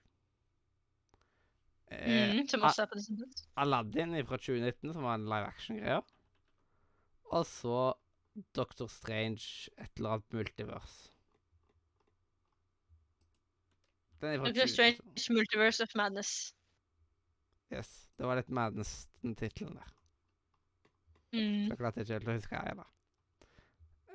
Eh, 1.91 2.37
Mm, 2.37 2.47
som 2.47 2.61
også 2.63 2.83
er 2.85 2.91
på 2.91 2.95
Disney 2.95 3.17
pluss. 3.17 3.43
Aladdin 3.57 4.15
fra 4.25 4.37
2019, 4.37 4.93
som 4.93 5.03
var 5.03 5.15
en 5.15 5.25
live 5.25 5.47
action-greie. 5.47 6.01
Og 7.31 7.45
så 7.45 7.93
Doctor 8.55 8.87
Strange, 8.87 9.69
et 9.77 9.91
eller 9.97 10.09
annet 10.15 10.33
multivers. 10.33 11.10
Den 14.21 14.35
er 14.35 14.37
Doctor 14.37 14.53
2022. 14.53 14.71
Strange 14.75 15.37
Multiverse 15.37 15.83
of 15.83 15.97
Madness. 15.97 16.31
Yes. 17.73 17.91
Det 18.21 18.27
var 18.29 18.37
litt 18.37 18.51
madness, 18.53 18.89
den 19.23 19.33
tittelen 19.33 19.77
der. 19.79 19.93
Mm. 21.33 21.69
Så 21.71 21.77
klarte 21.79 22.01
jeg 22.01 22.05
ikke 22.05 22.17
helt 22.19 22.27
å 22.29 22.35
huske 22.35 22.59
heller. 22.67 22.89